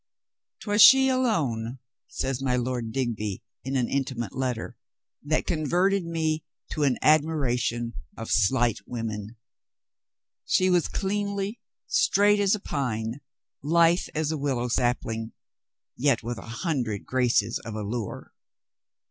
"'Twas 0.61 0.81
she 0.81 1.09
alone," 1.09 1.77
says 2.07 2.41
my 2.41 2.55
Lord 2.55 2.91
Digby 2.91 3.43
in 3.63 3.75
an 3.75 3.87
intimate 3.87 4.33
letter, 4.35 4.75
"that 5.21 5.45
converted 5.45 6.05
me 6.07 6.43
to 6.71 6.81
an 6.81 6.97
admiration 7.03 7.93
of 8.17 8.31
slight 8.31 8.79
women. 8.87 9.35
She 10.43 10.71
was 10.71 10.87
cleanly, 10.87 11.59
straight 11.85 12.39
as 12.39 12.55
a 12.55 12.59
pine, 12.59 13.21
lithe 13.61 14.07
as 14.15 14.31
a 14.31 14.39
willow 14.39 14.69
sapling, 14.69 15.33
yet 15.95 16.23
with 16.23 16.39
a 16.39 16.47
hundred 16.65 17.05
graces 17.05 17.59
of 17.59 17.75
allure." 17.75 18.33